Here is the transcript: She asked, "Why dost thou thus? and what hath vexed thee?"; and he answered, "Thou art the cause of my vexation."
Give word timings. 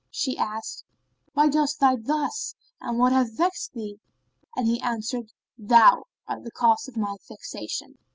She 0.09 0.35
asked, 0.35 0.83
"Why 1.33 1.47
dost 1.47 1.79
thou 1.79 1.95
thus? 1.95 2.55
and 2.79 2.97
what 2.97 3.11
hath 3.11 3.37
vexed 3.37 3.73
thee?"; 3.73 3.99
and 4.55 4.65
he 4.67 4.81
answered, 4.81 5.29
"Thou 5.59 6.05
art 6.27 6.43
the 6.43 6.49
cause 6.49 6.87
of 6.87 6.97
my 6.97 7.17
vexation." 7.29 7.99